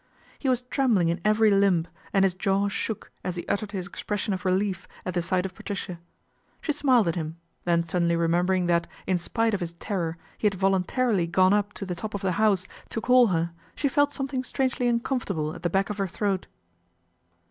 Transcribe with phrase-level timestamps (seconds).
[0.39, 4.33] He was trembling in every limb, and his jaw shook as he uttered his expression
[4.33, 5.99] of relief at the iight of Patricia.
[6.59, 8.21] She smiled at him, then sud THE AIR RAID 263 denly
[8.63, 12.15] remembering that, in spite of his terror, he had voluntarily gone up to the top
[12.15, 15.91] of the house to call her, she felt something strangely uncomfort able at the back
[15.91, 16.47] of her throat.